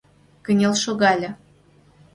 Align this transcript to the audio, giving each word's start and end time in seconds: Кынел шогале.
Кынел 0.45 0.73
шогале. 0.83 1.29